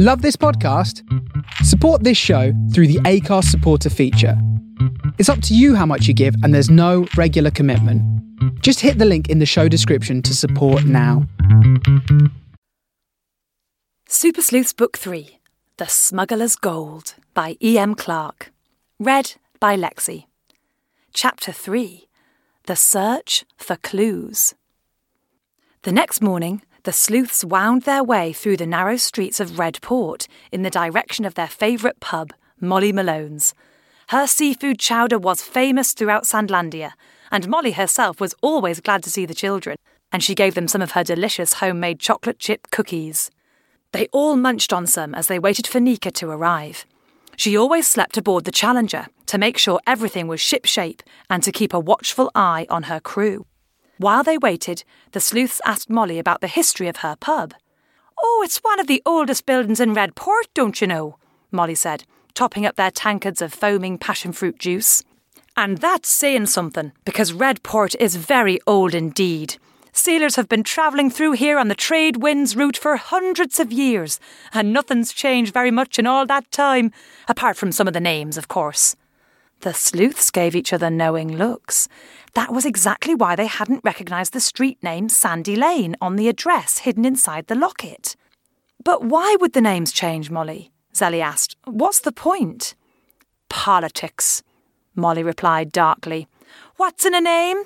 Love 0.00 0.22
this 0.22 0.36
podcast? 0.36 1.02
Support 1.64 2.04
this 2.04 2.16
show 2.16 2.52
through 2.72 2.86
the 2.86 3.00
Acast 3.00 3.46
supporter 3.46 3.90
feature. 3.90 4.40
It's 5.18 5.28
up 5.28 5.42
to 5.42 5.56
you 5.56 5.74
how 5.74 5.86
much 5.86 6.06
you 6.06 6.14
give, 6.14 6.36
and 6.44 6.54
there's 6.54 6.70
no 6.70 7.08
regular 7.16 7.50
commitment. 7.50 8.00
Just 8.62 8.78
hit 8.78 8.98
the 8.98 9.04
link 9.04 9.28
in 9.28 9.40
the 9.40 9.44
show 9.44 9.66
description 9.66 10.22
to 10.22 10.36
support 10.36 10.84
now. 10.84 11.26
Super 14.06 14.40
Sleuths 14.40 14.72
Book 14.72 14.96
3 14.96 15.40
The 15.78 15.86
Smuggler's 15.86 16.54
Gold 16.54 17.16
by 17.34 17.56
E.M. 17.60 17.96
Clark. 17.96 18.52
Read 19.00 19.34
by 19.58 19.76
Lexi. 19.76 20.26
Chapter 21.12 21.50
3 21.50 22.06
The 22.66 22.76
Search 22.76 23.44
for 23.56 23.74
Clues. 23.74 24.54
The 25.82 25.90
next 25.90 26.22
morning, 26.22 26.62
the 26.88 26.92
sleuths 26.92 27.44
wound 27.44 27.82
their 27.82 28.02
way 28.02 28.32
through 28.32 28.56
the 28.56 28.66
narrow 28.66 28.96
streets 28.96 29.40
of 29.40 29.58
Redport 29.58 30.26
in 30.50 30.62
the 30.62 30.70
direction 30.70 31.26
of 31.26 31.34
their 31.34 31.46
favourite 31.46 32.00
pub, 32.00 32.32
Molly 32.62 32.92
Malone's. 32.94 33.52
Her 34.08 34.26
seafood 34.26 34.78
chowder 34.78 35.18
was 35.18 35.42
famous 35.42 35.92
throughout 35.92 36.24
Sandlandia, 36.24 36.92
and 37.30 37.46
Molly 37.46 37.72
herself 37.72 38.22
was 38.22 38.34
always 38.40 38.80
glad 38.80 39.02
to 39.02 39.10
see 39.10 39.26
the 39.26 39.34
children, 39.34 39.76
and 40.10 40.22
she 40.22 40.34
gave 40.34 40.54
them 40.54 40.66
some 40.66 40.80
of 40.80 40.92
her 40.92 41.04
delicious 41.04 41.52
homemade 41.60 42.00
chocolate 42.00 42.38
chip 42.38 42.70
cookies. 42.70 43.30
They 43.92 44.06
all 44.10 44.36
munched 44.36 44.72
on 44.72 44.86
some 44.86 45.14
as 45.14 45.26
they 45.26 45.38
waited 45.38 45.66
for 45.66 45.80
Nika 45.80 46.10
to 46.12 46.30
arrive. 46.30 46.86
She 47.36 47.54
always 47.54 47.86
slept 47.86 48.16
aboard 48.16 48.46
the 48.46 48.50
Challenger 48.50 49.08
to 49.26 49.36
make 49.36 49.58
sure 49.58 49.78
everything 49.86 50.26
was 50.26 50.40
shipshape 50.40 51.02
and 51.28 51.42
to 51.42 51.52
keep 51.52 51.74
a 51.74 51.78
watchful 51.78 52.30
eye 52.34 52.66
on 52.70 52.84
her 52.84 52.98
crew. 52.98 53.44
While 53.98 54.22
they 54.22 54.38
waited, 54.38 54.84
the 55.12 55.20
sleuths 55.20 55.60
asked 55.64 55.90
Molly 55.90 56.18
about 56.18 56.40
the 56.40 56.46
history 56.46 56.88
of 56.88 56.98
her 56.98 57.16
pub. 57.16 57.54
Oh, 58.22 58.42
it's 58.44 58.58
one 58.58 58.80
of 58.80 58.86
the 58.86 59.02
oldest 59.04 59.44
buildings 59.44 59.80
in 59.80 59.94
Redport, 59.94 60.46
don't 60.54 60.80
you 60.80 60.86
know? 60.86 61.18
Molly 61.50 61.74
said, 61.74 62.04
topping 62.34 62.64
up 62.64 62.76
their 62.76 62.90
tankards 62.90 63.42
of 63.42 63.52
foaming 63.52 63.98
passion 63.98 64.32
fruit 64.32 64.58
juice. 64.58 65.02
And 65.56 65.78
that's 65.78 66.08
saying 66.08 66.46
something, 66.46 66.92
because 67.04 67.32
Redport 67.32 67.96
is 67.98 68.14
very 68.14 68.60
old 68.66 68.94
indeed. 68.94 69.56
Sailors 69.92 70.36
have 70.36 70.48
been 70.48 70.62
travelling 70.62 71.10
through 71.10 71.32
here 71.32 71.58
on 71.58 71.66
the 71.66 71.74
trade 71.74 72.18
winds 72.18 72.54
route 72.54 72.76
for 72.76 72.94
hundreds 72.94 73.58
of 73.58 73.72
years, 73.72 74.20
and 74.54 74.72
nothing's 74.72 75.12
changed 75.12 75.52
very 75.52 75.72
much 75.72 75.98
in 75.98 76.06
all 76.06 76.24
that 76.26 76.48
time, 76.52 76.92
apart 77.26 77.56
from 77.56 77.72
some 77.72 77.88
of 77.88 77.94
the 77.94 78.00
names, 78.00 78.38
of 78.38 78.46
course. 78.46 78.94
The 79.60 79.74
sleuths 79.74 80.30
gave 80.30 80.54
each 80.54 80.72
other 80.72 80.88
knowing 80.88 81.36
looks. 81.36 81.88
That 82.34 82.52
was 82.52 82.64
exactly 82.64 83.14
why 83.14 83.34
they 83.34 83.46
hadn't 83.46 83.84
recognised 83.84 84.32
the 84.32 84.40
street 84.40 84.80
name 84.84 85.08
Sandy 85.08 85.56
Lane 85.56 85.96
on 86.00 86.14
the 86.14 86.28
address 86.28 86.78
hidden 86.78 87.04
inside 87.04 87.48
the 87.48 87.56
locket. 87.56 88.14
But 88.84 89.02
why 89.02 89.36
would 89.40 89.54
the 89.54 89.60
names 89.60 89.90
change, 89.90 90.30
Molly? 90.30 90.70
Zelly 90.94 91.20
asked. 91.20 91.56
What's 91.64 91.98
the 91.98 92.12
point? 92.12 92.76
Politics, 93.48 94.44
Molly 94.94 95.24
replied 95.24 95.72
darkly. 95.72 96.28
What's 96.76 97.04
in 97.04 97.14
a 97.14 97.20
name? 97.20 97.64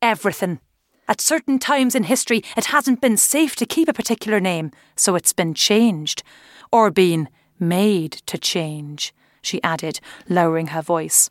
Everything. 0.00 0.60
At 1.08 1.20
certain 1.20 1.58
times 1.58 1.96
in 1.96 2.04
history, 2.04 2.42
it 2.56 2.66
hasn't 2.66 3.00
been 3.00 3.16
safe 3.16 3.56
to 3.56 3.66
keep 3.66 3.88
a 3.88 3.92
particular 3.92 4.38
name, 4.38 4.70
so 4.94 5.16
it's 5.16 5.32
been 5.32 5.54
changed. 5.54 6.22
Or 6.70 6.92
been 6.92 7.28
made 7.58 8.12
to 8.26 8.38
change 8.38 9.12
she 9.42 9.62
added, 9.62 10.00
lowering 10.28 10.68
her 10.68 10.82
voice. 10.82 11.30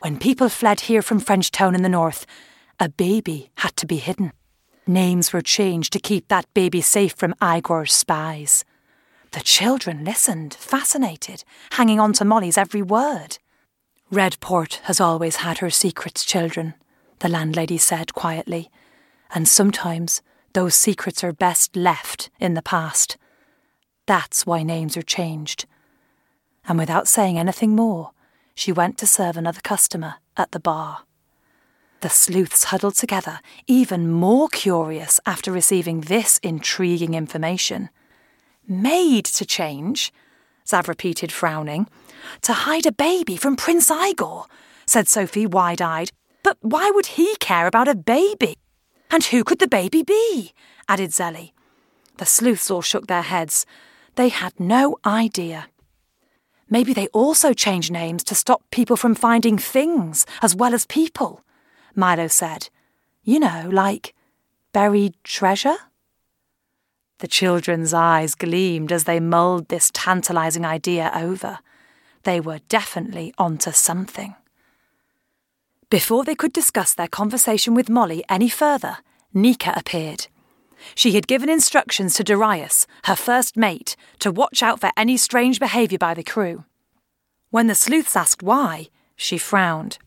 When 0.00 0.18
people 0.18 0.48
fled 0.48 0.80
here 0.82 1.02
from 1.02 1.20
Frenchtown 1.20 1.74
in 1.74 1.82
the 1.82 1.88
north, 1.88 2.24
a 2.78 2.88
baby 2.88 3.50
had 3.56 3.76
to 3.76 3.86
be 3.86 3.96
hidden. 3.96 4.32
Names 4.86 5.32
were 5.32 5.42
changed 5.42 5.92
to 5.92 5.98
keep 5.98 6.28
that 6.28 6.52
baby 6.54 6.80
safe 6.80 7.12
from 7.12 7.34
Igor's 7.42 7.92
spies. 7.92 8.64
The 9.32 9.40
children 9.40 10.04
listened, 10.04 10.54
fascinated, 10.54 11.44
hanging 11.72 12.00
on 12.00 12.12
to 12.14 12.24
Molly's 12.24 12.56
every 12.56 12.80
word. 12.80 13.38
Redport 14.10 14.76
has 14.84 15.00
always 15.00 15.36
had 15.36 15.58
her 15.58 15.68
secrets, 15.68 16.24
children, 16.24 16.74
the 17.18 17.28
landlady 17.28 17.76
said 17.76 18.14
quietly, 18.14 18.70
and 19.34 19.46
sometimes 19.46 20.22
those 20.54 20.74
secrets 20.74 21.22
are 21.22 21.32
best 21.32 21.76
left 21.76 22.30
in 22.40 22.54
the 22.54 22.62
past. 22.62 23.18
That's 24.06 24.46
why 24.46 24.62
names 24.62 24.96
are 24.96 25.02
changed 25.02 25.66
and 26.68 26.78
without 26.78 27.08
saying 27.08 27.38
anything 27.38 27.74
more, 27.74 28.12
she 28.54 28.70
went 28.70 28.98
to 28.98 29.06
serve 29.06 29.36
another 29.36 29.60
customer 29.62 30.16
at 30.36 30.52
the 30.52 30.60
bar. 30.60 31.04
The 32.00 32.10
sleuths 32.10 32.64
huddled 32.64 32.94
together, 32.94 33.40
even 33.66 34.08
more 34.08 34.48
curious 34.48 35.18
after 35.26 35.50
receiving 35.50 36.02
this 36.02 36.38
intriguing 36.44 37.14
information. 37.14 37.88
Made 38.68 39.24
to 39.24 39.44
change, 39.44 40.12
Zav 40.66 40.86
repeated, 40.86 41.32
frowning. 41.32 41.88
To 42.42 42.52
hide 42.52 42.86
a 42.86 42.92
baby 42.92 43.36
from 43.36 43.56
Prince 43.56 43.90
Igor, 43.90 44.46
said 44.86 45.08
Sophie, 45.08 45.46
wide 45.46 45.80
eyed. 45.80 46.10
But 46.44 46.58
why 46.60 46.90
would 46.94 47.06
he 47.06 47.34
care 47.36 47.66
about 47.66 47.88
a 47.88 47.94
baby? 47.94 48.56
And 49.10 49.24
who 49.24 49.42
could 49.42 49.58
the 49.58 49.66
baby 49.66 50.02
be? 50.02 50.52
added 50.86 51.10
Zelly. 51.10 51.52
The 52.18 52.26
sleuths 52.26 52.70
all 52.70 52.82
shook 52.82 53.06
their 53.06 53.22
heads. 53.22 53.64
They 54.16 54.28
had 54.28 54.60
no 54.60 54.98
idea. 55.06 55.68
Maybe 56.70 56.92
they 56.92 57.08
also 57.08 57.52
change 57.52 57.90
names 57.90 58.22
to 58.24 58.34
stop 58.34 58.62
people 58.70 58.96
from 58.96 59.14
finding 59.14 59.58
things 59.58 60.26
as 60.42 60.54
well 60.54 60.74
as 60.74 60.86
people, 60.86 61.42
Milo 61.94 62.28
said. 62.28 62.68
You 63.24 63.40
know, 63.40 63.68
like 63.72 64.14
buried 64.72 65.14
treasure? 65.24 65.76
The 67.18 67.28
children's 67.28 67.92
eyes 67.92 68.34
gleamed 68.34 68.92
as 68.92 69.04
they 69.04 69.18
mulled 69.18 69.68
this 69.68 69.90
tantalizing 69.92 70.64
idea 70.64 71.10
over. 71.14 71.58
They 72.22 72.40
were 72.40 72.60
definitely 72.68 73.34
onto 73.38 73.72
something. 73.72 74.36
Before 75.90 76.22
they 76.22 76.34
could 76.34 76.52
discuss 76.52 76.94
their 76.94 77.08
conversation 77.08 77.74
with 77.74 77.88
Molly 77.88 78.22
any 78.28 78.48
further, 78.48 78.98
Nika 79.32 79.72
appeared. 79.74 80.26
She 80.94 81.12
had 81.12 81.26
given 81.26 81.48
instructions 81.48 82.14
to 82.14 82.24
Darius, 82.24 82.86
her 83.04 83.16
first 83.16 83.56
mate, 83.56 83.96
to 84.20 84.30
watch 84.30 84.62
out 84.62 84.80
for 84.80 84.90
any 84.96 85.16
strange 85.16 85.60
behaviour 85.60 85.98
by 85.98 86.14
the 86.14 86.22
crew. 86.22 86.64
When 87.50 87.66
the 87.66 87.74
sleuths 87.74 88.16
asked 88.16 88.42
why, 88.42 88.88
she 89.16 89.38
frowned. 89.38 89.98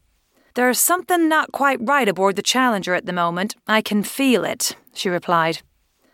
There's 0.53 0.79
something 0.79 1.29
not 1.29 1.51
quite 1.51 1.79
right 1.81 2.07
aboard 2.07 2.35
the 2.35 2.41
Challenger 2.41 2.93
at 2.93 3.05
the 3.05 3.13
moment. 3.13 3.55
I 3.67 3.81
can 3.81 4.03
feel 4.03 4.43
it, 4.43 4.75
she 4.93 5.09
replied. 5.09 5.61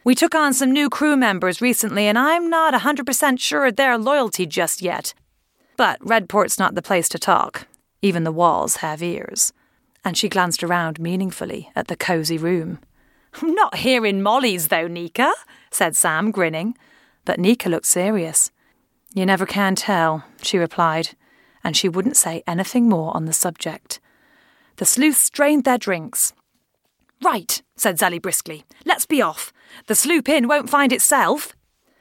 We 0.03 0.15
took 0.15 0.35
on 0.35 0.53
some 0.53 0.71
new 0.71 0.89
crew 0.89 1.17
members 1.17 1.59
recently, 1.59 2.07
and 2.07 2.17
I'm 2.17 2.49
not 2.49 2.73
a 2.73 2.79
100% 2.79 3.39
sure 3.39 3.65
of 3.65 3.75
their 3.75 3.97
loyalty 3.97 4.45
just 4.45 4.81
yet. 4.81 5.13
But 5.75 5.99
Redport's 5.99 6.57
not 6.57 6.75
the 6.75 6.81
place 6.81 7.09
to 7.09 7.19
talk. 7.19 7.67
Even 8.01 8.23
the 8.23 8.31
walls 8.31 8.77
have 8.77 9.03
ears. 9.03 9.51
And 10.05 10.15
she 10.17 10.29
glanced 10.29 10.63
around 10.63 10.99
meaningfully 10.99 11.71
at 11.75 11.87
the 11.87 11.97
cosy 11.97 12.37
room. 12.37 12.79
Not 13.41 13.77
here 13.77 14.05
in 14.05 14.23
Molly's, 14.23 14.69
though, 14.69 14.87
Nika, 14.87 15.31
said 15.71 15.95
Sam, 15.95 16.31
grinning. 16.31 16.77
But 17.25 17.39
Nika 17.39 17.69
looked 17.69 17.85
serious. 17.85 18.51
You 19.13 19.25
never 19.25 19.45
can 19.45 19.75
tell, 19.75 20.23
she 20.41 20.57
replied, 20.57 21.09
and 21.63 21.75
she 21.75 21.89
wouldn't 21.89 22.17
say 22.17 22.43
anything 22.47 22.87
more 22.87 23.15
on 23.15 23.25
the 23.25 23.33
subject. 23.33 23.99
The 24.77 24.85
sleuths 24.85 25.29
drained 25.29 25.63
their 25.63 25.77
drinks. 25.77 26.33
Right, 27.23 27.61
said 27.75 27.97
Zelly 27.97 28.21
briskly. 28.21 28.63
Let's 28.85 29.05
be 29.05 29.21
off. 29.21 29.51
The 29.87 29.95
sloop 29.95 30.29
inn 30.29 30.47
won't 30.47 30.69
find 30.69 30.93
itself. 30.93 31.53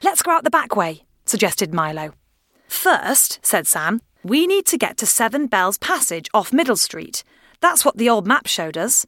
Let's 0.03 0.21
go 0.21 0.31
out 0.31 0.43
the 0.43 0.49
back 0.49 0.75
way, 0.75 1.05
suggested 1.25 1.73
Milo. 1.73 2.13
First, 2.67 3.39
said 3.41 3.65
Sam, 3.65 4.01
we 4.23 4.45
need 4.45 4.65
to 4.67 4.77
get 4.77 4.97
to 4.97 5.05
Seven 5.05 5.47
Bells 5.47 5.77
Passage 5.77 6.29
off 6.33 6.53
Middle 6.53 6.75
Street. 6.75 7.23
That's 7.61 7.83
what 7.83 7.97
the 7.97 8.09
old 8.09 8.27
map 8.27 8.45
showed 8.45 8.77
us. 8.77 9.05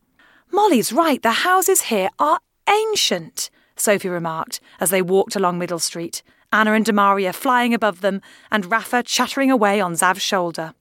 Molly's 0.52 0.92
right, 0.92 1.22
the 1.22 1.32
houses 1.32 1.82
here 1.84 2.10
are 2.18 2.40
ancient, 2.68 3.50
Sophie 3.76 4.10
remarked 4.10 4.60
as 4.80 4.90
they 4.90 5.02
walked 5.02 5.36
along 5.36 5.58
Middle 5.58 5.80
Street, 5.80 6.24
Anna 6.52 6.74
and 6.74 6.86
Demaria 6.86 7.34
flying 7.34 7.74
above 7.74 8.02
them, 8.02 8.22
and 8.52 8.66
Rafa 8.72 9.04
chattering 9.04 9.52
away 9.52 9.80
on 9.80 9.96
Zav's 9.96 10.22
shoulder. 10.22 10.74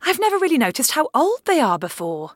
I've 0.00 0.18
never 0.18 0.38
really 0.38 0.58
noticed 0.58 0.92
how 0.92 1.10
old 1.14 1.44
they 1.44 1.60
are 1.60 1.78
before. 1.78 2.32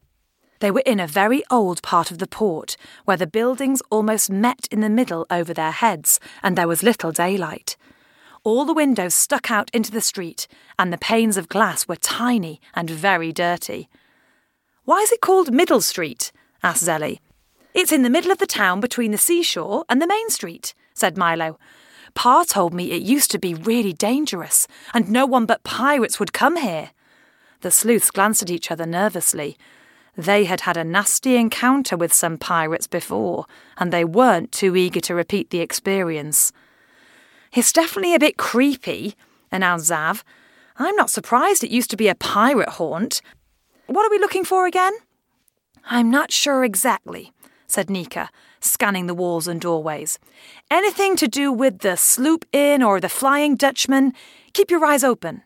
They 0.61 0.71
were 0.71 0.83
in 0.87 1.01
a 1.01 1.07
very 1.07 1.43
old 1.51 1.83
part 1.83 2.11
of 2.11 2.19
the 2.19 2.27
port, 2.27 2.77
where 3.05 3.17
the 3.17 3.27
buildings 3.27 3.83
almost 3.91 4.31
met 4.31 4.69
in 4.71 4.81
the 4.81 4.91
middle 4.91 5.27
over 5.31 5.53
their 5.53 5.73
heads, 5.73 6.21
and 6.43 6.57
there 6.57 6.69
was 6.69 6.83
little 6.83 7.13
daylight. 7.13 7.77
All 8.45 8.65
the 8.65 8.75
windows 8.75 9.15
stuck 9.15 9.51
out 9.51 9.71
into 9.73 9.91
the 9.91 10.01
street, 10.01 10.47
and 10.79 10.93
the 10.93 10.99
panes 10.99 11.37
of 11.37 11.49
glass 11.49 11.89
were 11.89 11.97
tiny 11.97 12.61
and 12.75 12.89
very 12.89 13.33
dirty. 13.33 13.89
Why 14.85 14.99
is 14.99 15.11
it 15.11 15.21
called 15.21 15.53
Middle 15.53 15.81
Street? 15.81 16.31
Asked 16.67 16.83
Zelly. 16.83 17.21
It's 17.75 17.93
in 17.93 18.03
the 18.03 18.11
middle 18.11 18.33
of 18.33 18.39
the 18.39 18.47
town 18.47 18.81
between 18.81 19.13
the 19.13 19.19
seashore 19.19 19.85
and 19.89 20.03
the 20.03 20.07
main 20.07 20.31
street, 20.31 20.75
said 20.95 21.17
Milo. 21.17 21.61
Pa 22.15 22.43
told 22.43 22.75
me 22.75 22.91
it 22.91 23.03
used 23.03 23.31
to 23.31 23.39
be 23.39 23.55
really 23.55 23.93
dangerous, 23.93 24.67
and 24.93 25.09
no 25.09 25.27
one 25.27 25.47
but 25.47 25.63
pirates 25.63 26.19
would 26.19 26.33
come 26.33 26.57
here. 26.57 26.91
The 27.61 27.71
sleuths 27.71 28.11
glanced 28.11 28.43
at 28.43 28.51
each 28.51 28.73
other 28.73 28.85
nervously. 28.85 29.57
They 30.17 30.43
had 30.43 30.63
had 30.63 30.77
a 30.77 30.83
nasty 30.83 31.37
encounter 31.37 31.97
with 31.97 32.13
some 32.13 32.37
pirates 32.37 32.89
before, 32.89 33.47
and 33.79 33.93
they 33.93 34.05
weren't 34.05 34.51
too 34.51 34.75
eager 34.75 35.01
to 35.03 35.15
repeat 35.15 35.51
the 35.51 35.61
experience. 35.61 36.51
It's 37.53 37.73
definitely 37.73 38.17
a 38.17 38.19
bit 38.19 38.39
creepy, 38.39 39.15
announced 39.53 39.89
Zav. 39.89 40.25
I'm 40.79 40.97
not 40.97 41.11
surprised 41.11 41.63
it 41.63 41.71
used 41.71 41.91
to 41.91 41.97
be 41.97 42.09
a 42.09 42.17
pirate 42.17 42.71
haunt. 42.71 43.23
What 43.87 44.05
are 44.05 44.11
we 44.11 44.19
looking 44.19 44.45
for 44.45 44.67
again? 44.67 44.95
I'm 45.89 46.11
not 46.11 46.33
sure 46.33 46.65
exactly, 46.65 47.33
said 47.69 47.89
Nika, 47.89 48.31
scanning 48.59 49.07
the 49.07 49.15
walls 49.15 49.47
and 49.47 49.61
doorways. 49.61 50.19
Anything 50.69 51.15
to 51.15 51.29
do 51.29 51.53
with 51.53 51.79
the 51.79 51.97
Sloop 51.97 52.45
Inn 52.53 52.83
or 52.83 52.99
the 52.99 53.09
Flying 53.09 53.55
Dutchman? 53.55 54.13
Keep 54.53 54.73
your 54.73 54.85
eyes 54.85 55.05
open. 55.05 55.43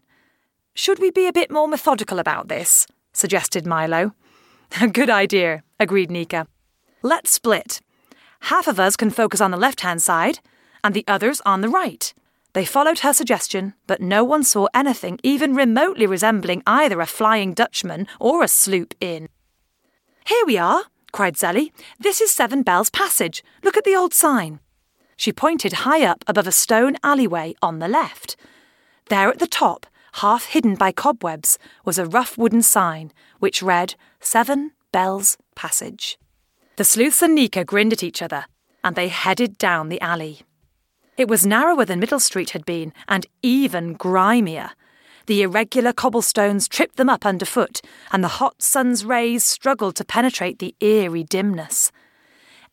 Should 0.72 0.98
we 0.98 1.10
be 1.10 1.26
a 1.26 1.32
bit 1.32 1.50
more 1.50 1.68
methodical 1.68 2.18
about 2.18 2.48
this? 2.48 2.86
suggested 3.12 3.66
Milo. 3.66 4.14
A 4.80 4.88
good 4.98 5.10
idea, 5.10 5.62
agreed 5.78 6.10
Nika. 6.10 6.46
Let's 7.02 7.32
split. 7.32 7.82
Half 8.44 8.66
of 8.66 8.80
us 8.80 8.96
can 8.96 9.10
focus 9.10 9.42
on 9.42 9.50
the 9.50 9.58
left 9.58 9.82
hand 9.82 10.00
side, 10.00 10.38
and 10.82 10.94
the 10.94 11.04
others 11.06 11.42
on 11.44 11.60
the 11.60 11.68
right. 11.68 12.14
They 12.54 12.64
followed 12.64 13.00
her 13.00 13.12
suggestion, 13.12 13.74
but 13.86 14.00
no 14.00 14.24
one 14.24 14.42
saw 14.42 14.68
anything 14.72 15.20
even 15.22 15.54
remotely 15.54 16.06
resembling 16.06 16.62
either 16.66 17.02
a 17.02 17.06
Flying 17.06 17.52
Dutchman 17.52 18.06
or 18.18 18.42
a 18.42 18.48
sloop 18.48 18.94
inn. 19.02 19.28
Here 20.30 20.46
we 20.46 20.58
are, 20.58 20.84
cried 21.10 21.34
Zelly. 21.34 21.72
This 21.98 22.20
is 22.20 22.30
Seven 22.30 22.62
Bells 22.62 22.88
Passage. 22.88 23.42
Look 23.64 23.76
at 23.76 23.82
the 23.82 23.96
old 23.96 24.14
sign. 24.14 24.60
She 25.16 25.32
pointed 25.32 25.82
high 25.82 26.04
up 26.04 26.22
above 26.28 26.46
a 26.46 26.52
stone 26.52 26.94
alleyway 27.02 27.56
on 27.60 27.80
the 27.80 27.88
left. 27.88 28.36
There 29.08 29.28
at 29.28 29.40
the 29.40 29.48
top, 29.48 29.86
half 30.22 30.44
hidden 30.44 30.76
by 30.76 30.92
cobwebs, 30.92 31.58
was 31.84 31.98
a 31.98 32.06
rough 32.06 32.38
wooden 32.38 32.62
sign 32.62 33.12
which 33.40 33.60
read 33.60 33.96
Seven 34.20 34.70
Bells 34.92 35.36
Passage. 35.56 36.16
The 36.76 36.84
sleuths 36.84 37.22
and 37.22 37.34
Nika 37.34 37.64
grinned 37.64 37.92
at 37.92 38.04
each 38.04 38.22
other, 38.22 38.44
and 38.84 38.94
they 38.94 39.08
headed 39.08 39.58
down 39.58 39.88
the 39.88 40.00
alley. 40.00 40.42
It 41.16 41.26
was 41.26 41.44
narrower 41.44 41.84
than 41.84 41.98
Middle 41.98 42.20
Street 42.20 42.50
had 42.50 42.64
been, 42.64 42.92
and 43.08 43.26
even 43.42 43.94
grimier. 43.94 44.70
The 45.30 45.42
irregular 45.42 45.92
cobblestones 45.92 46.66
tripped 46.66 46.96
them 46.96 47.08
up 47.08 47.24
underfoot, 47.24 47.80
and 48.10 48.24
the 48.24 48.40
hot 48.42 48.60
sun's 48.60 49.04
rays 49.04 49.46
struggled 49.46 49.94
to 49.94 50.04
penetrate 50.04 50.58
the 50.58 50.74
eerie 50.80 51.22
dimness. 51.22 51.92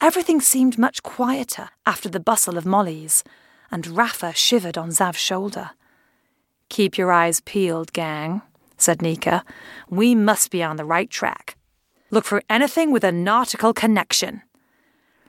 Everything 0.01 0.41
seemed 0.41 0.75
much 0.75 1.03
quieter 1.03 1.69
after 1.85 2.09
the 2.09 2.19
bustle 2.19 2.57
of 2.57 2.65
Molly's, 2.65 3.23
and 3.69 3.85
Rafa 3.85 4.33
shivered 4.33 4.75
on 4.75 4.89
Zav's 4.89 5.19
shoulder. 5.19 5.69
Keep 6.69 6.97
your 6.97 7.11
eyes 7.11 7.41
peeled, 7.41 7.93
gang, 7.93 8.41
said 8.75 9.03
Nika. 9.03 9.43
We 9.87 10.15
must 10.15 10.49
be 10.49 10.63
on 10.63 10.77
the 10.77 10.83
right 10.83 11.11
track. 11.11 11.57
Look 12.09 12.25
for 12.25 12.41
anything 12.49 12.91
with 12.91 13.03
a 13.03 13.11
nautical 13.11 13.71
connection. 13.71 14.41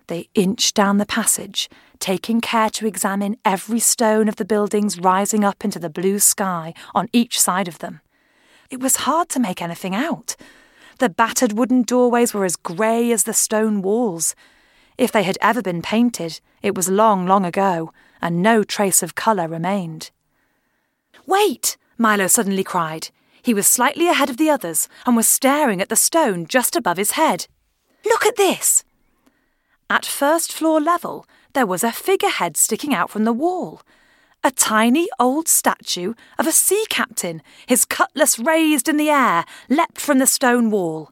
They 0.07 0.31
inched 0.35 0.75
down 0.75 0.97
the 0.97 1.05
passage, 1.05 1.69
taking 2.00 2.41
care 2.41 2.71
to 2.71 2.87
examine 2.87 3.37
every 3.45 3.81
stone 3.81 4.29
of 4.29 4.37
the 4.37 4.45
buildings 4.45 4.99
rising 4.99 5.45
up 5.45 5.65
into 5.65 5.79
the 5.79 5.91
blue 5.91 6.19
sky 6.19 6.75
on 6.95 7.09
each 7.12 7.41
side 7.41 7.69
of 7.69 7.79
them. 7.79 8.00
It 8.71 8.81
was 8.81 8.97
hard 8.97 9.29
to 9.31 9.41
make 9.41 9.62
anything 9.62 9.95
out. 9.95 10.37
The 10.99 11.09
battered 11.09 11.53
wooden 11.53 11.83
doorways 11.83 12.35
were 12.35 12.45
as 12.45 12.56
grey 12.56 13.12
as 13.12 13.25
the 13.25 13.33
stone 13.33 13.83
walls. 13.83 14.35
If 14.97 15.12
they 15.12 15.23
had 15.23 15.39
ever 15.41 15.62
been 15.62 15.81
painted, 15.81 16.41
it 16.61 16.75
was 16.75 16.89
long, 16.89 17.27
long 17.27 17.45
ago, 17.45 17.93
and 18.21 18.43
no 18.43 18.65
trace 18.65 19.03
of 19.03 19.15
colour 19.15 19.47
remained. 19.49 20.11
Wait! 21.27 21.77
Milo 21.97 22.27
suddenly 22.27 22.65
cried. 22.65 23.09
He 23.43 23.55
was 23.55 23.67
slightly 23.67 24.09
ahead 24.09 24.29
of 24.29 24.37
the 24.37 24.51
others 24.51 24.89
and 25.06 25.17
was 25.17 25.29
staring 25.29 25.81
at 25.81 25.89
the 25.89 25.97
stone 25.97 26.47
just 26.47 26.77
above 26.77 26.97
his 26.97 27.12
head. 27.12 27.47
Look 28.05 28.27
at 28.27 28.37
this! 28.37 28.85
At 29.89 30.05
first 30.05 30.53
floor 30.53 30.81
level, 30.81 31.27
there 31.58 31.66
was 31.66 31.82
a 31.82 31.90
figurehead 31.90 32.56
sticking 32.56 32.94
out 32.94 33.10
from 33.10 33.25
the 33.25 33.32
wall. 33.32 33.82
A 34.44 34.52
tiny 34.52 35.08
old 35.19 35.49
statue 35.49 36.14
of 36.38 36.46
a 36.46 36.52
sea 36.52 36.84
captain, 36.88 37.43
his 37.66 37.84
cutlass 37.84 38.38
raised 38.38 38.88
in 38.88 38.96
the 38.96 39.10
air, 39.10 39.44
leapt 39.69 40.00
from 40.00 40.20
the 40.20 40.26
stone 40.28 40.70
wall. 40.70 41.10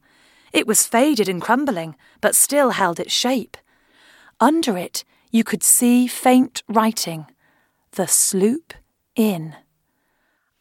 It 0.53 0.65
was 0.65 0.87
faded 0.87 1.29
and 1.29 1.43
crumbling, 1.43 1.97
but 2.21 2.37
still 2.37 2.71
held 2.71 3.01
its 3.01 3.13
shape. 3.13 3.57
Under 4.39 4.79
it, 4.79 5.03
you 5.33 5.43
could 5.43 5.65
see 5.65 6.07
faint 6.07 6.63
writing 6.69 7.27
The 7.97 8.07
Sloop 8.07 8.73
Inn. 9.17 9.57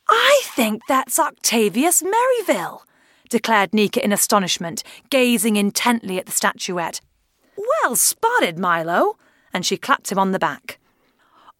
I 0.09 0.41
think 0.45 0.81
that's 0.87 1.19
Octavius 1.19 2.01
Merivale, 2.01 2.81
declared 3.29 3.71
Nika 3.71 4.03
in 4.03 4.11
astonishment, 4.11 4.81
gazing 5.11 5.57
intently 5.57 6.17
at 6.17 6.25
the 6.25 6.31
statuette. 6.31 7.01
Well 7.55 7.95
spotted, 7.95 8.57
Milo, 8.57 9.17
and 9.55 9.65
she 9.65 9.77
clapped 9.77 10.11
him 10.11 10.19
on 10.19 10.33
the 10.33 10.37
back. 10.37 10.79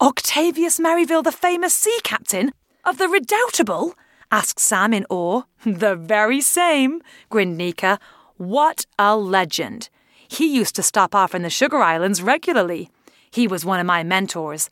Octavius 0.02 0.78
Merivale, 0.78 1.22
the 1.22 1.32
famous 1.32 1.74
sea 1.74 1.98
captain 2.04 2.52
of 2.84 2.98
the 2.98 3.08
Redoubtable? 3.08 3.94
asked 4.30 4.60
Sam 4.60 4.92
in 4.92 5.06
awe. 5.08 5.44
The 5.64 5.96
very 5.96 6.42
same, 6.42 7.00
grinned 7.30 7.56
Nika. 7.56 7.98
What 8.36 8.84
a 8.98 9.16
legend! 9.16 9.88
He 10.28 10.46
used 10.46 10.76
to 10.76 10.82
stop 10.82 11.14
off 11.14 11.34
in 11.34 11.40
the 11.40 11.48
Sugar 11.48 11.78
Islands 11.78 12.20
regularly. 12.20 12.90
He 13.30 13.48
was 13.48 13.64
one 13.64 13.80
of 13.80 13.86
my 13.86 14.02
mentors. 14.02 14.68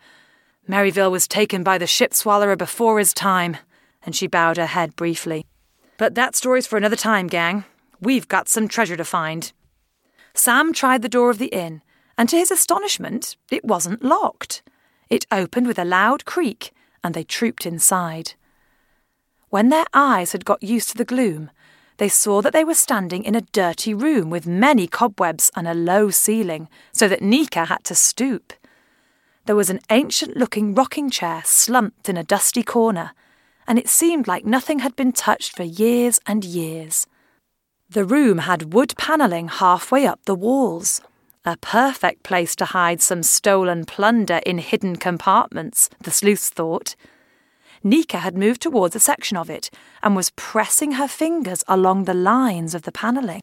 Merivale 0.68 1.10
was 1.10 1.26
taken 1.26 1.62
by 1.62 1.78
the 1.78 1.86
ship 1.86 2.12
swallower 2.12 2.56
before 2.56 2.98
his 2.98 3.14
time, 3.14 3.56
and 4.04 4.14
she 4.14 4.26
bowed 4.26 4.58
her 4.58 4.66
head 4.66 4.96
briefly. 4.96 5.46
But 5.96 6.14
that 6.16 6.36
story's 6.36 6.66
for 6.66 6.76
another 6.76 6.96
time, 6.96 7.28
gang. 7.28 7.64
We've 8.02 8.28
got 8.28 8.50
some 8.50 8.68
treasure 8.68 8.98
to 8.98 9.04
find. 9.18 9.50
Sam 10.34 10.74
tried 10.74 11.00
the 11.00 11.08
door 11.08 11.30
of 11.30 11.38
the 11.38 11.46
inn, 11.46 11.80
and 12.16 12.28
to 12.28 12.36
his 12.36 12.50
astonishment, 12.50 13.36
it 13.50 13.64
wasn't 13.64 14.02
locked. 14.02 14.62
It 15.10 15.26
opened 15.30 15.66
with 15.66 15.78
a 15.78 15.84
loud 15.84 16.24
creak, 16.24 16.72
and 17.02 17.14
they 17.14 17.24
trooped 17.24 17.66
inside. 17.66 18.34
When 19.50 19.68
their 19.68 19.86
eyes 19.92 20.32
had 20.32 20.44
got 20.44 20.62
used 20.62 20.90
to 20.90 20.96
the 20.96 21.04
gloom, 21.04 21.50
they 21.98 22.08
saw 22.08 22.42
that 22.42 22.52
they 22.52 22.64
were 22.64 22.74
standing 22.74 23.24
in 23.24 23.34
a 23.34 23.40
dirty 23.52 23.94
room 23.94 24.30
with 24.30 24.46
many 24.46 24.86
cobwebs 24.86 25.50
and 25.54 25.68
a 25.68 25.74
low 25.74 26.10
ceiling, 26.10 26.68
so 26.92 27.06
that 27.08 27.22
Nika 27.22 27.66
had 27.66 27.84
to 27.84 27.94
stoop. 27.94 28.52
There 29.46 29.54
was 29.54 29.70
an 29.70 29.80
ancient 29.90 30.36
looking 30.36 30.74
rocking 30.74 31.10
chair 31.10 31.42
slumped 31.44 32.08
in 32.08 32.16
a 32.16 32.24
dusty 32.24 32.62
corner, 32.62 33.12
and 33.66 33.78
it 33.78 33.88
seemed 33.88 34.26
like 34.26 34.44
nothing 34.44 34.80
had 34.80 34.96
been 34.96 35.12
touched 35.12 35.54
for 35.54 35.62
years 35.62 36.18
and 36.26 36.44
years. 36.44 37.06
The 37.88 38.04
room 38.04 38.38
had 38.38 38.72
wood 38.72 38.94
panelling 38.96 39.48
halfway 39.48 40.06
up 40.06 40.20
the 40.24 40.34
walls, 40.34 41.00
a 41.44 41.56
perfect 41.58 42.22
place 42.22 42.56
to 42.56 42.64
hide 42.64 43.02
some 43.02 43.22
stolen 43.22 43.84
plunder 43.84 44.40
in 44.46 44.58
hidden 44.58 44.96
compartments, 44.96 45.90
the 46.00 46.10
sleuths 46.10 46.48
thought. 46.48 46.96
Nika 47.82 48.18
had 48.18 48.36
moved 48.36 48.62
towards 48.62 48.96
a 48.96 49.00
section 49.00 49.36
of 49.36 49.50
it 49.50 49.70
and 50.02 50.16
was 50.16 50.30
pressing 50.30 50.92
her 50.92 51.08
fingers 51.08 51.62
along 51.68 52.04
the 52.04 52.14
lines 52.14 52.74
of 52.74 52.82
the 52.82 52.92
panelling. 52.92 53.42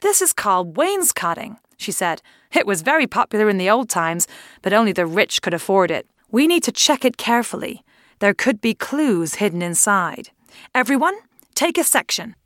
This 0.00 0.20
is 0.20 0.34
called 0.34 0.76
wainscoting, 0.76 1.56
she 1.78 1.90
said. 1.90 2.20
It 2.52 2.66
was 2.66 2.82
very 2.82 3.06
popular 3.06 3.48
in 3.48 3.56
the 3.56 3.70
old 3.70 3.88
times, 3.88 4.26
but 4.60 4.74
only 4.74 4.92
the 4.92 5.06
rich 5.06 5.40
could 5.40 5.54
afford 5.54 5.90
it. 5.90 6.06
We 6.30 6.46
need 6.46 6.62
to 6.64 6.72
check 6.72 7.04
it 7.04 7.16
carefully. 7.16 7.82
There 8.18 8.34
could 8.34 8.60
be 8.60 8.74
clues 8.74 9.36
hidden 9.36 9.62
inside. 9.62 10.30
Everyone, 10.74 11.16
take 11.54 11.78
a 11.78 11.84
section. 11.84 12.36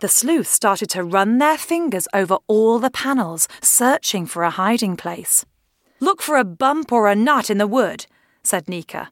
The 0.00 0.08
sleuths 0.08 0.50
started 0.50 0.88
to 0.90 1.02
run 1.02 1.38
their 1.38 1.58
fingers 1.58 2.06
over 2.14 2.38
all 2.46 2.78
the 2.78 2.90
panels, 2.90 3.48
searching 3.60 4.26
for 4.26 4.44
a 4.44 4.50
hiding 4.50 4.96
place. 4.96 5.44
Look 5.98 6.22
for 6.22 6.36
a 6.36 6.44
bump 6.44 6.92
or 6.92 7.08
a 7.08 7.16
knot 7.16 7.50
in 7.50 7.58
the 7.58 7.66
wood, 7.66 8.06
said 8.44 8.68
Nika. 8.68 9.10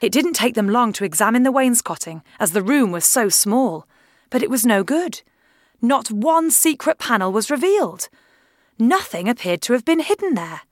It 0.00 0.10
didn't 0.10 0.32
take 0.32 0.54
them 0.54 0.70
long 0.70 0.94
to 0.94 1.04
examine 1.04 1.42
the 1.42 1.52
wainscoting, 1.52 2.22
as 2.40 2.52
the 2.52 2.62
room 2.62 2.92
was 2.92 3.04
so 3.04 3.28
small, 3.28 3.86
but 4.30 4.42
it 4.42 4.48
was 4.48 4.64
no 4.64 4.82
good. 4.82 5.20
Not 5.82 6.10
one 6.10 6.50
secret 6.50 6.98
panel 6.98 7.30
was 7.30 7.50
revealed. 7.50 8.08
Nothing 8.78 9.28
appeared 9.28 9.60
to 9.62 9.74
have 9.74 9.84
been 9.84 10.00
hidden 10.00 10.32
there. 10.34 10.62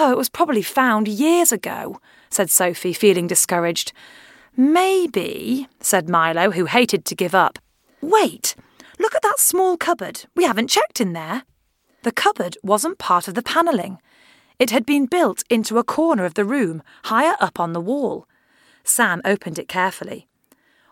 Oh, 0.00 0.10
it 0.10 0.18
was 0.18 0.28
probably 0.28 0.62
found 0.62 1.06
years 1.06 1.52
ago, 1.52 2.00
said 2.28 2.50
Sophie, 2.50 2.92
feeling 2.92 3.28
discouraged. 3.28 3.92
Maybe, 4.56 5.68
said 5.80 6.08
Milo, 6.08 6.50
who 6.50 6.64
hated 6.64 7.04
to 7.04 7.14
give 7.14 7.36
up. 7.36 7.60
Wait, 8.00 8.54
look 8.98 9.14
at 9.14 9.22
that 9.22 9.38
small 9.38 9.76
cupboard. 9.76 10.24
We 10.34 10.44
haven't 10.44 10.70
checked 10.70 11.00
in 11.00 11.12
there. 11.12 11.44
The 12.02 12.12
cupboard 12.12 12.56
wasn't 12.62 12.98
part 12.98 13.28
of 13.28 13.34
the 13.34 13.42
panelling. 13.42 13.98
It 14.58 14.70
had 14.70 14.86
been 14.86 15.06
built 15.06 15.44
into 15.50 15.78
a 15.78 15.84
corner 15.84 16.24
of 16.24 16.34
the 16.34 16.44
room, 16.44 16.82
higher 17.04 17.36
up 17.40 17.60
on 17.60 17.72
the 17.72 17.80
wall. 17.80 18.26
Sam 18.84 19.20
opened 19.24 19.58
it 19.58 19.68
carefully. 19.68 20.26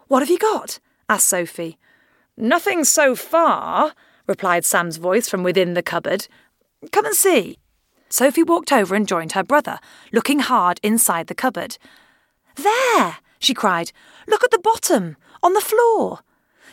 What 0.09 0.21
have 0.21 0.31
you 0.31 0.39
got? 0.39 0.79
asked 1.09 1.29
Sophie. 1.29 1.79
Nothing 2.37 2.85
so 2.85 3.15
far, 3.15 3.95
replied 4.27 4.65
Sam's 4.65 4.99
voice 4.99 5.29
from 5.29 5.43
within 5.43 5.75
the 5.75 5.83
cupboard. 5.83 6.29
Come 6.93 7.07
and 7.07 7.15
see. 7.15 7.59
Sophie 8.09 8.43
walked 8.43 8.73
over 8.73 8.95
and 8.95 9.09
joined 9.09 9.33
her 9.33 9.43
brother, 9.43 9.79
looking 10.13 10.41
hard 10.41 10.79
inside 10.83 11.27
the 11.27 11.35
cupboard. 11.35 11.79
There, 12.57 13.17
she 13.39 13.55
cried. 13.55 13.93
Look 14.27 14.45
at 14.45 14.51
the 14.51 14.59
bottom, 14.59 15.17
on 15.43 15.55
the 15.55 15.61
floor. 15.61 16.21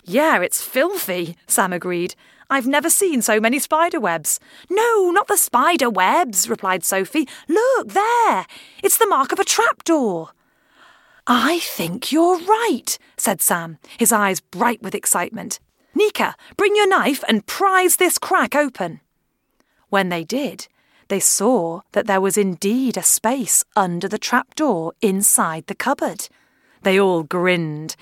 Yeah, 0.03 0.41
it's 0.41 0.61
filthy, 0.61 1.37
Sam 1.47 1.73
agreed. 1.73 2.15
I've 2.49 2.67
never 2.67 2.89
seen 2.89 3.21
so 3.21 3.39
many 3.39 3.57
spider 3.57 3.99
webs. 3.99 4.39
No, 4.69 5.11
not 5.11 5.27
the 5.27 5.37
spider 5.37 5.89
webs, 5.89 6.49
replied 6.49 6.83
Sophie. 6.83 7.27
Look, 7.47 7.89
there! 7.89 8.45
It's 8.83 8.97
the 8.97 9.07
mark 9.07 9.31
of 9.31 9.39
a 9.39 9.45
trapdoor. 9.45 10.31
I 11.25 11.59
think 11.59 12.11
you're 12.11 12.39
right, 12.39 12.97
said 13.17 13.41
Sam, 13.41 13.79
his 13.97 14.11
eyes 14.11 14.41
bright 14.41 14.81
with 14.81 14.93
excitement. 14.93 15.59
Nika, 15.95 16.35
bring 16.57 16.75
your 16.75 16.87
knife 16.87 17.23
and 17.29 17.45
prise 17.45 17.95
this 17.95 18.17
crack 18.17 18.55
open. 18.55 18.99
When 19.89 20.09
they 20.09 20.23
did, 20.23 20.67
they 21.07 21.19
saw 21.19 21.81
that 21.93 22.07
there 22.07 22.21
was 22.21 22.37
indeed 22.37 22.97
a 22.97 23.03
space 23.03 23.63
under 23.75 24.07
the 24.07 24.17
trapdoor 24.17 24.93
inside 25.01 25.67
the 25.67 25.75
cupboard. 25.75 26.27
They 26.81 26.99
all 26.99 27.23
grinned. 27.23 27.95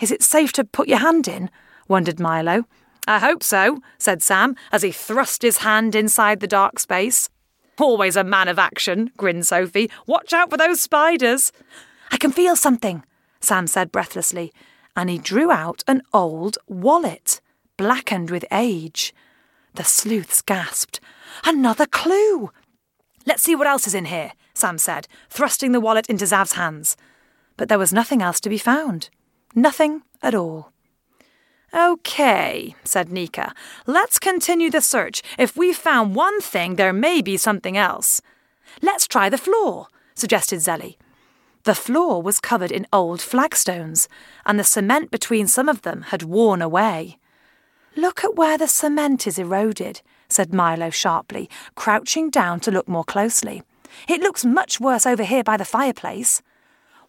Is 0.00 0.10
it 0.10 0.22
safe 0.22 0.52
to 0.54 0.64
put 0.64 0.88
your 0.88 0.98
hand 0.98 1.28
in? 1.28 1.50
wondered 1.88 2.20
Milo. 2.20 2.64
I 3.06 3.18
hope 3.18 3.42
so, 3.42 3.78
said 3.98 4.22
Sam, 4.22 4.54
as 4.70 4.82
he 4.82 4.92
thrust 4.92 5.42
his 5.42 5.58
hand 5.58 5.94
inside 5.94 6.40
the 6.40 6.46
dark 6.46 6.78
space. 6.78 7.30
Always 7.78 8.16
a 8.16 8.24
man 8.24 8.48
of 8.48 8.58
action, 8.58 9.10
grinned 9.16 9.46
Sophie. 9.46 9.90
Watch 10.06 10.32
out 10.32 10.50
for 10.50 10.56
those 10.56 10.80
spiders. 10.80 11.52
I 12.10 12.16
can 12.16 12.32
feel 12.32 12.54
something, 12.54 13.04
Sam 13.40 13.66
said 13.66 13.92
breathlessly, 13.92 14.52
and 14.96 15.08
he 15.08 15.18
drew 15.18 15.50
out 15.50 15.84
an 15.86 16.02
old 16.12 16.58
wallet, 16.66 17.40
blackened 17.76 18.30
with 18.30 18.44
age. 18.50 19.14
The 19.74 19.84
sleuths 19.84 20.42
gasped. 20.42 21.00
Another 21.44 21.86
clue! 21.86 22.50
Let's 23.24 23.42
see 23.42 23.54
what 23.54 23.66
else 23.68 23.86
is 23.86 23.94
in 23.94 24.06
here, 24.06 24.32
Sam 24.54 24.76
said, 24.76 25.06
thrusting 25.30 25.72
the 25.72 25.80
wallet 25.80 26.06
into 26.08 26.26
Zav's 26.26 26.54
hands. 26.54 26.96
But 27.56 27.68
there 27.68 27.78
was 27.78 27.92
nothing 27.92 28.22
else 28.22 28.40
to 28.40 28.48
be 28.48 28.58
found. 28.58 29.08
Nothing 29.54 30.02
at 30.22 30.34
all. 30.34 30.72
OK, 31.72 32.74
said 32.84 33.10
Nika. 33.10 33.52
Let's 33.86 34.18
continue 34.18 34.70
the 34.70 34.80
search. 34.80 35.22
If 35.38 35.56
we've 35.56 35.76
found 35.76 36.14
one 36.14 36.40
thing, 36.40 36.76
there 36.76 36.92
may 36.92 37.20
be 37.20 37.36
something 37.36 37.76
else. 37.76 38.22
Let's 38.80 39.06
try 39.06 39.28
the 39.28 39.38
floor, 39.38 39.88
suggested 40.14 40.60
Zelly. 40.60 40.96
The 41.64 41.74
floor 41.74 42.22
was 42.22 42.40
covered 42.40 42.72
in 42.72 42.86
old 42.92 43.20
flagstones, 43.20 44.08
and 44.46 44.58
the 44.58 44.64
cement 44.64 45.10
between 45.10 45.46
some 45.46 45.68
of 45.68 45.82
them 45.82 46.02
had 46.08 46.22
worn 46.22 46.62
away. 46.62 47.18
Look 47.96 48.24
at 48.24 48.36
where 48.36 48.56
the 48.56 48.68
cement 48.68 49.26
is 49.26 49.38
eroded, 49.38 50.00
said 50.28 50.54
Milo 50.54 50.88
sharply, 50.88 51.50
crouching 51.74 52.30
down 52.30 52.60
to 52.60 52.70
look 52.70 52.88
more 52.88 53.04
closely. 53.04 53.62
It 54.08 54.20
looks 54.20 54.44
much 54.44 54.80
worse 54.80 55.04
over 55.04 55.24
here 55.24 55.44
by 55.44 55.56
the 55.56 55.64
fireplace. 55.64 56.40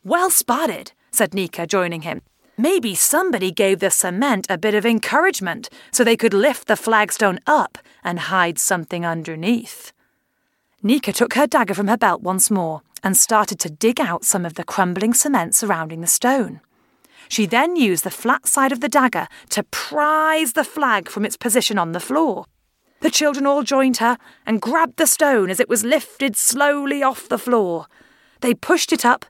Well 0.03 0.29
spotted, 0.29 0.93
said 1.11 1.33
Nika, 1.33 1.67
joining 1.67 2.01
him. 2.01 2.21
Maybe 2.59 2.93
somebody 2.93 3.51
gave 3.51 3.79
the 3.79 3.89
cement 3.89 4.45
a 4.49 4.57
bit 4.57 4.75
of 4.75 4.85
encouragement 4.85 5.69
so 5.93 6.03
they 6.03 6.17
could 6.17 6.33
lift 6.33 6.67
the 6.67 6.75
flagstone 6.75 7.39
up 7.47 7.77
and 8.03 8.19
hide 8.19 8.59
something 8.59 9.05
underneath. 9.05 9.93
Nika 10.83 11.13
took 11.13 11.35
her 11.35 11.47
dagger 11.47 11.73
from 11.73 11.87
her 11.87 11.95
belt 11.95 12.21
once 12.21 12.51
more 12.51 12.81
and 13.01 13.15
started 13.15 13.61
to 13.61 13.69
dig 13.69 14.01
out 14.01 14.25
some 14.25 14.45
of 14.45 14.55
the 14.55 14.65
crumbling 14.65 15.13
cement 15.13 15.55
surrounding 15.55 16.01
the 16.01 16.07
stone. 16.07 16.59
She 17.29 17.45
then 17.45 17.77
used 17.77 18.03
the 18.03 18.11
flat 18.11 18.45
side 18.45 18.73
of 18.73 18.81
the 18.81 18.89
dagger 18.89 19.29
to 19.51 19.63
prise 19.63 20.51
the 20.51 20.65
flag 20.65 21.07
from 21.07 21.23
its 21.23 21.37
position 21.37 21.77
on 21.79 21.93
the 21.93 22.01
floor. 22.01 22.43
The 22.99 23.09
children 23.09 23.45
all 23.45 23.63
joined 23.63 23.97
her 23.97 24.17
and 24.45 24.61
grabbed 24.61 24.97
the 24.97 25.07
stone 25.07 25.49
as 25.49 25.61
it 25.61 25.69
was 25.69 25.85
lifted 25.85 26.35
slowly 26.35 27.03
off 27.03 27.29
the 27.29 27.39
floor. 27.39 27.85
They 28.41 28.53
pushed 28.53 28.91
it 28.91 29.05
up 29.05 29.25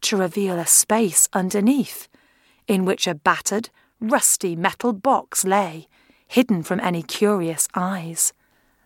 to 0.00 0.16
reveal 0.16 0.58
a 0.58 0.66
space 0.66 1.28
underneath, 1.32 2.08
in 2.66 2.84
which 2.84 3.06
a 3.06 3.14
battered, 3.14 3.70
rusty 4.00 4.56
metal 4.56 4.92
box 4.92 5.44
lay, 5.44 5.88
hidden 6.26 6.62
from 6.62 6.80
any 6.80 7.02
curious 7.02 7.68
eyes. 7.74 8.32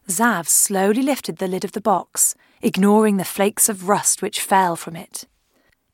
Zav 0.09 0.49
slowly 0.49 1.03
lifted 1.03 1.39
the 1.39 1.49
lid 1.49 1.65
of 1.65 1.73
the 1.73 1.81
box, 1.81 2.35
ignoring 2.63 3.17
the 3.17 3.25
flakes 3.25 3.69
of 3.69 3.89
rust 3.89 4.23
which 4.23 4.41
fell 4.41 4.77
from 4.77 4.97
it. 4.97 5.27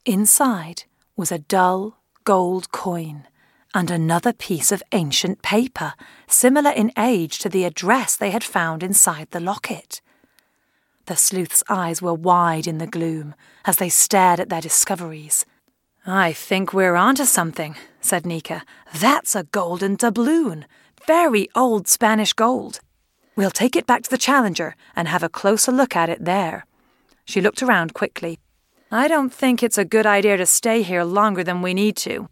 Inside 0.05 0.85
was 1.17 1.33
a 1.33 1.39
dull 1.39 1.99
gold 2.25 2.71
coin 2.73 3.27
and 3.75 3.91
another 3.91 4.33
piece 4.33 4.71
of 4.71 4.83
ancient 4.93 5.43
paper, 5.43 5.95
similar 6.27 6.71
in 6.71 6.93
age 6.99 7.39
to 7.39 7.49
the 7.49 7.65
address 7.65 8.17
they 8.17 8.31
had 8.31 8.45
found 8.45 8.83
inside 8.83 9.29
the 9.31 9.41
locket. 9.41 10.01
The 11.07 11.17
sleuth's 11.17 11.65
eyes 11.69 12.03
were 12.03 12.15
wide 12.15 12.67
in 12.67 12.79
the 12.79 12.87
gloom 12.87 13.35
as 13.65 13.77
they 13.77 13.89
stared 13.89 14.41
at 14.41 14.51
their 14.51 14.61
discoveries. 14.61 15.45
I 16.07 16.33
think 16.33 16.73
we're 16.73 16.97
onto 16.97 17.25
something, 17.25 17.77
said 18.01 18.27
Nika. 18.27 18.65
That's 18.93 19.37
a 19.37 19.45
golden 19.45 19.95
doubloon. 19.95 20.65
Very 21.07 21.49
old 21.55 21.87
Spanish 21.87 22.33
gold. 22.33 22.81
We'll 23.37 23.53
take 23.53 23.77
it 23.77 23.87
back 23.87 24.03
to 24.03 24.11
the 24.11 24.19
Challenger 24.19 24.75
and 24.97 25.07
have 25.07 25.23
a 25.23 25.29
closer 25.29 25.71
look 25.71 25.95
at 25.95 26.09
it 26.09 26.25
there. 26.25 26.67
She 27.25 27.41
looked 27.41 27.63
around 27.63 27.95
quickly. 27.95 28.41
I 28.91 29.07
don't 29.07 29.33
think 29.33 29.63
it's 29.63 29.79
a 29.79 29.85
good 29.85 30.05
idea 30.05 30.37
to 30.37 30.45
stay 30.45 30.83
here 30.83 31.05
longer 31.05 31.45
than 31.45 31.63
we 31.63 31.73
need 31.73 31.97
to. 31.99 32.29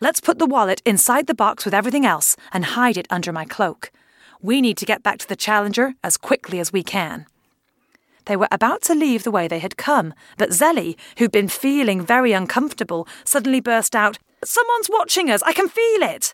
Let's 0.00 0.22
put 0.22 0.38
the 0.38 0.46
wallet 0.46 0.80
inside 0.86 1.26
the 1.26 1.34
box 1.34 1.66
with 1.66 1.74
everything 1.74 2.06
else 2.06 2.36
and 2.54 2.64
hide 2.64 2.96
it 2.96 3.06
under 3.10 3.32
my 3.32 3.44
cloak. 3.44 3.90
We 4.40 4.62
need 4.62 4.78
to 4.78 4.86
get 4.86 5.02
back 5.02 5.18
to 5.18 5.28
the 5.28 5.36
Challenger 5.36 5.92
as 6.02 6.16
quickly 6.16 6.58
as 6.58 6.72
we 6.72 6.82
can. 6.82 7.26
They 8.30 8.36
were 8.36 8.46
about 8.52 8.82
to 8.82 8.94
leave 8.94 9.24
the 9.24 9.32
way 9.32 9.48
they 9.48 9.58
had 9.58 9.76
come, 9.76 10.14
but 10.36 10.50
Zelly, 10.50 10.96
who'd 11.18 11.32
been 11.32 11.48
feeling 11.48 12.00
very 12.00 12.30
uncomfortable, 12.30 13.08
suddenly 13.24 13.58
burst 13.58 13.96
out, 13.96 14.20
Someone's 14.44 14.88
watching 14.88 15.28
us! 15.28 15.42
I 15.42 15.52
can 15.52 15.68
feel 15.68 16.04
it! 16.04 16.32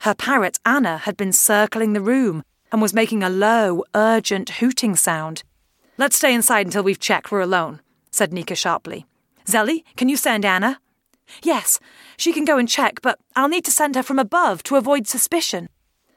Her 0.00 0.14
parrot, 0.14 0.58
Anna, 0.66 0.98
had 0.98 1.16
been 1.16 1.32
circling 1.32 1.94
the 1.94 2.02
room 2.02 2.42
and 2.70 2.82
was 2.82 2.92
making 2.92 3.22
a 3.22 3.30
low, 3.30 3.82
urgent 3.94 4.60
hooting 4.60 4.94
sound. 4.94 5.42
Let's 5.96 6.16
stay 6.16 6.34
inside 6.34 6.66
until 6.66 6.82
we've 6.82 7.00
checked 7.00 7.32
we're 7.32 7.40
alone, 7.40 7.80
said 8.10 8.34
Nika 8.34 8.54
sharply. 8.54 9.06
Zelly, 9.46 9.84
can 9.96 10.10
you 10.10 10.18
send 10.18 10.44
Anna? 10.44 10.80
Yes, 11.42 11.80
she 12.18 12.34
can 12.34 12.44
go 12.44 12.58
and 12.58 12.68
check, 12.68 13.00
but 13.00 13.18
I'll 13.34 13.48
need 13.48 13.64
to 13.64 13.70
send 13.70 13.94
her 13.94 14.02
from 14.02 14.18
above 14.18 14.62
to 14.64 14.76
avoid 14.76 15.06
suspicion. 15.06 15.70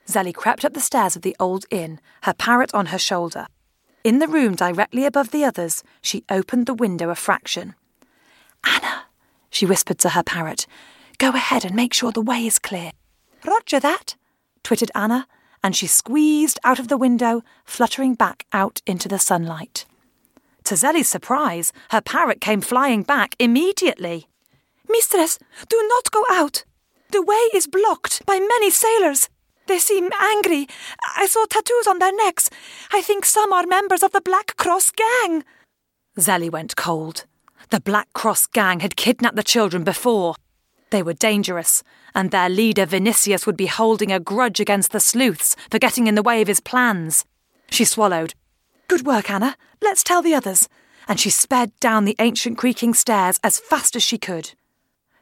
Zelly 0.09 0.33
crept 0.33 0.65
up 0.65 0.73
the 0.73 0.81
stairs 0.81 1.15
of 1.15 1.21
the 1.21 1.37
old 1.39 1.63
inn, 1.71 2.01
her 2.23 2.33
parrot 2.33 2.73
on 2.73 2.87
her 2.87 2.99
shoulder. 2.99 3.47
In 4.05 4.19
the 4.19 4.27
room 4.27 4.53
directly 4.53 5.03
above 5.03 5.31
the 5.31 5.43
others, 5.43 5.83
she 5.99 6.23
opened 6.29 6.67
the 6.67 6.75
window 6.75 7.09
a 7.09 7.15
fraction. 7.15 7.73
Anna, 8.63 9.05
she 9.49 9.65
whispered 9.65 9.97
to 9.97 10.09
her 10.09 10.21
parrot, 10.21 10.67
go 11.17 11.29
ahead 11.29 11.65
and 11.65 11.73
make 11.73 11.91
sure 11.91 12.11
the 12.11 12.21
way 12.21 12.45
is 12.45 12.59
clear. 12.59 12.91
Roger 13.43 13.79
that, 13.79 14.15
twittered 14.61 14.91
Anna, 14.93 15.25
and 15.63 15.75
she 15.75 15.87
squeezed 15.87 16.59
out 16.63 16.77
of 16.77 16.87
the 16.87 16.97
window, 16.97 17.41
fluttering 17.65 18.13
back 18.13 18.45
out 18.53 18.79
into 18.85 19.07
the 19.07 19.17
sunlight. 19.17 19.87
To 20.65 20.75
Zelly's 20.75 21.07
surprise, 21.07 21.73
her 21.89 21.99
parrot 22.01 22.39
came 22.39 22.61
flying 22.61 23.01
back 23.01 23.35
immediately. 23.39 24.27
Mistress, 24.87 25.39
do 25.67 25.83
not 25.89 26.11
go 26.11 26.23
out. 26.29 26.63
The 27.09 27.23
way 27.23 27.49
is 27.55 27.65
blocked 27.65 28.23
by 28.27 28.37
many 28.37 28.69
sailors. 28.69 29.29
They 29.67 29.79
seem 29.79 30.09
angry. 30.19 30.67
I 31.17 31.25
saw 31.25 31.45
tattoos 31.45 31.87
on 31.87 31.99
their 31.99 32.15
necks. 32.15 32.49
I 32.93 33.01
think 33.01 33.25
some 33.25 33.51
are 33.51 33.65
members 33.65 34.03
of 34.03 34.11
the 34.11 34.21
Black 34.21 34.55
Cross 34.57 34.91
gang. 34.91 35.43
Zelly 36.17 36.51
went 36.51 36.75
cold. 36.75 37.25
The 37.69 37.81
Black 37.81 38.13
Cross 38.13 38.47
gang 38.47 38.81
had 38.81 38.95
kidnapped 38.95 39.35
the 39.35 39.43
children 39.43 39.83
before. 39.83 40.35
They 40.91 41.01
were 41.01 41.13
dangerous, 41.13 41.83
and 42.13 42.29
their 42.29 42.47
leader 42.47 42.85
Vinicius 42.85 43.45
would 43.45 43.57
be 43.57 43.65
holding 43.65 44.11
a 44.11 44.19
grudge 44.19 44.59
against 44.59 44.91
the 44.91 44.99
sleuths 44.99 45.55
for 45.71 45.79
getting 45.79 46.05
in 46.07 46.15
the 46.15 46.23
way 46.23 46.41
of 46.41 46.47
his 46.47 46.59
plans. 46.59 47.25
She 47.71 47.85
swallowed. 47.85 48.35
Good 48.87 49.05
work, 49.05 49.31
Anna. 49.31 49.57
Let's 49.81 50.03
tell 50.03 50.21
the 50.21 50.35
others. 50.35 50.69
And 51.07 51.19
she 51.19 51.31
sped 51.31 51.71
down 51.79 52.05
the 52.05 52.15
ancient 52.19 52.57
creaking 52.57 52.93
stairs 52.93 53.39
as 53.43 53.59
fast 53.59 53.95
as 53.95 54.03
she 54.03 54.17
could. 54.17 54.53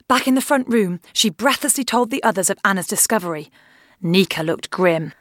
Back 0.07 0.27
in 0.27 0.35
the 0.35 0.41
front 0.41 0.67
room, 0.67 0.99
she 1.13 1.29
breathlessly 1.29 1.85
told 1.85 2.11
the 2.11 2.23
others 2.23 2.49
of 2.49 2.59
Anna's 2.65 2.87
discovery. 2.87 3.49
Nika 4.05 4.43
looked 4.43 4.69
grim. 4.69 5.13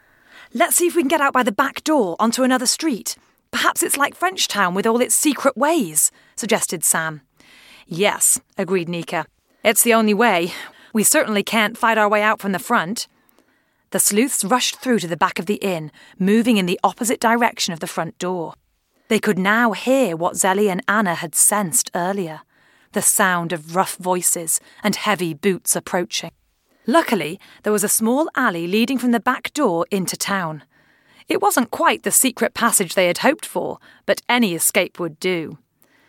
Let's 0.53 0.75
see 0.75 0.87
if 0.87 0.95
we 0.95 1.03
can 1.03 1.07
get 1.07 1.21
out 1.21 1.31
by 1.31 1.41
the 1.41 1.53
back 1.53 1.85
door 1.85 2.17
onto 2.19 2.43
another 2.43 2.65
street. 2.65 3.15
Perhaps 3.49 3.81
it's 3.81 3.95
like 3.95 4.13
Frenchtown 4.13 4.73
with 4.75 4.85
all 4.85 4.99
its 4.99 5.15
secret 5.15 5.55
ways, 5.55 6.11
suggested 6.35 6.83
Sam. 6.83 7.21
Yes, 7.87 8.41
agreed 8.57 8.89
Nika. 8.89 9.25
It's 9.63 9.83
the 9.83 9.93
only 9.93 10.13
way. 10.13 10.51
We 10.91 11.05
certainly 11.05 11.43
can't 11.43 11.77
fight 11.77 11.97
our 11.97 12.09
way 12.09 12.21
out 12.21 12.41
from 12.41 12.51
the 12.51 12.59
front. 12.59 13.07
The 13.91 13.99
sleuths 13.99 14.43
rushed 14.43 14.75
through 14.81 14.99
to 14.99 15.07
the 15.07 15.15
back 15.15 15.39
of 15.39 15.45
the 15.45 15.55
inn, 15.55 15.89
moving 16.19 16.57
in 16.57 16.65
the 16.65 16.79
opposite 16.83 17.21
direction 17.21 17.73
of 17.73 17.79
the 17.79 17.87
front 17.87 18.17
door. 18.17 18.53
They 19.07 19.19
could 19.19 19.39
now 19.39 19.71
hear 19.71 20.17
what 20.17 20.33
Zelly 20.33 20.69
and 20.69 20.83
Anna 20.89 21.15
had 21.15 21.35
sensed 21.35 21.89
earlier 21.95 22.41
the 22.91 23.01
sound 23.01 23.53
of 23.53 23.77
rough 23.77 23.95
voices 23.95 24.59
and 24.83 24.95
heavy 24.95 25.33
boots 25.33 25.73
approaching. 25.73 26.31
Luckily, 26.85 27.39
there 27.63 27.71
was 27.71 27.83
a 27.83 27.89
small 27.89 28.29
alley 28.35 28.67
leading 28.67 28.97
from 28.97 29.11
the 29.11 29.19
back 29.19 29.53
door 29.53 29.85
into 29.89 30.17
town. 30.17 30.63
It 31.29 31.41
wasn't 31.41 31.71
quite 31.71 32.03
the 32.03 32.11
secret 32.11 32.53
passage 32.53 32.93
they 32.93 33.07
had 33.07 33.19
hoped 33.19 33.45
for, 33.45 33.79
but 34.05 34.21
any 34.27 34.53
escape 34.53 34.99
would 34.99 35.19
do. 35.19 35.57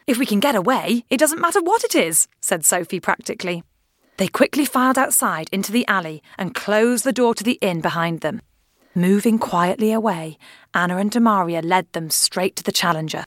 If 0.06 0.18
we 0.18 0.26
can 0.26 0.40
get 0.40 0.56
away, 0.56 1.04
it 1.08 1.18
doesn't 1.18 1.40
matter 1.40 1.62
what 1.62 1.84
it 1.84 1.94
is, 1.94 2.26
said 2.40 2.64
Sophie 2.64 3.00
practically. 3.00 3.62
They 4.16 4.28
quickly 4.28 4.64
filed 4.64 4.98
outside 4.98 5.48
into 5.52 5.72
the 5.72 5.86
alley 5.86 6.22
and 6.36 6.54
closed 6.54 7.04
the 7.04 7.12
door 7.12 7.34
to 7.34 7.44
the 7.44 7.58
inn 7.60 7.80
behind 7.80 8.20
them. 8.20 8.42
Moving 8.94 9.38
quietly 9.38 9.92
away, 9.92 10.38
Anna 10.72 10.98
and 10.98 11.10
Demaria 11.10 11.64
led 11.64 11.92
them 11.92 12.10
straight 12.10 12.54
to 12.56 12.62
the 12.62 12.72
Challenger. 12.72 13.24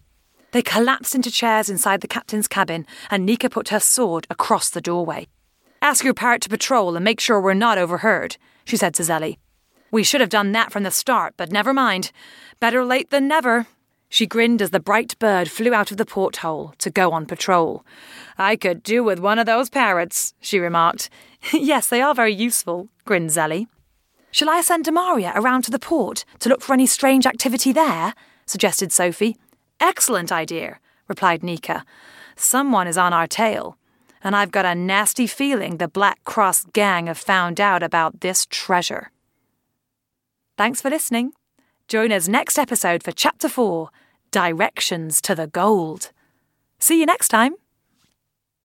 They 0.51 0.61
collapsed 0.61 1.13
into 1.13 1.29
chairs 1.31 1.69
inside 1.69 2.01
the 2.01 2.07
captain's 2.07 2.47
cabin, 2.47 2.85
and 3.09 3.25
Nika 3.25 3.49
put 3.49 3.69
her 3.69 3.79
sword 3.79 4.27
across 4.29 4.69
the 4.69 4.81
doorway. 4.81 5.27
Ask 5.81 6.03
your 6.03 6.13
parrot 6.13 6.41
to 6.43 6.49
patrol 6.49 6.95
and 6.95 7.03
make 7.03 7.19
sure 7.19 7.39
we're 7.39 7.53
not 7.53 7.77
overheard, 7.77 8.37
she 8.65 8.77
said 8.77 8.93
to 8.95 9.03
Zelly. 9.03 9.37
We 9.91 10.03
should 10.03 10.21
have 10.21 10.29
done 10.29 10.51
that 10.51 10.71
from 10.71 10.83
the 10.83 10.91
start, 10.91 11.35
but 11.37 11.51
never 11.51 11.73
mind. 11.73 12.11
Better 12.59 12.83
late 12.83 13.09
than 13.09 13.27
never. 13.27 13.67
She 14.09 14.25
grinned 14.25 14.61
as 14.61 14.71
the 14.71 14.79
bright 14.79 15.17
bird 15.19 15.49
flew 15.49 15.73
out 15.73 15.91
of 15.91 15.97
the 15.97 16.05
porthole 16.05 16.73
to 16.79 16.89
go 16.89 17.11
on 17.11 17.25
patrol. 17.25 17.85
I 18.37 18.55
could 18.55 18.81
do 18.83 19.03
with 19.03 19.19
one 19.19 19.37
of 19.39 19.45
those 19.45 19.69
parrots, 19.69 20.33
she 20.39 20.59
remarked. 20.59 21.09
yes, 21.53 21.87
they 21.87 22.01
are 22.01 22.15
very 22.15 22.33
useful, 22.33 22.89
grinned 23.05 23.29
Zelly. 23.29 23.67
Shall 24.31 24.49
I 24.49 24.61
send 24.61 24.85
Demaria 24.85 25.33
around 25.35 25.63
to 25.63 25.71
the 25.71 25.79
port 25.79 26.25
to 26.39 26.49
look 26.49 26.61
for 26.61 26.73
any 26.73 26.85
strange 26.85 27.25
activity 27.25 27.71
there? 27.71 28.13
suggested 28.45 28.91
Sophie. 28.91 29.37
Excellent 29.79 30.31
idea, 30.31 30.79
replied 31.07 31.43
Nika. 31.43 31.85
Someone 32.35 32.87
is 32.87 32.97
on 32.97 33.13
our 33.13 33.27
tail, 33.27 33.77
and 34.27 34.35
I've 34.35 34.51
got 34.51 34.65
a 34.65 34.75
nasty 34.75 35.25
feeling 35.25 35.77
the 35.77 35.87
Black 35.87 36.21
Cross 36.25 36.65
gang 36.73 37.07
have 37.07 37.17
found 37.17 37.61
out 37.61 37.81
about 37.81 38.19
this 38.19 38.45
treasure. 38.45 39.09
Thanks 40.57 40.81
for 40.81 40.89
listening. 40.89 41.31
Join 41.87 42.11
us 42.11 42.27
next 42.27 42.59
episode 42.59 43.03
for 43.03 43.13
Chapter 43.13 43.47
4 43.47 43.89
Directions 44.31 45.21
to 45.21 45.33
the 45.33 45.47
Gold. 45.47 46.11
See 46.77 46.99
you 46.99 47.05
next 47.05 47.29
time. 47.29 47.53